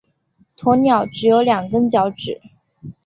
[0.57, 2.41] 鸵鸟只有两根脚趾。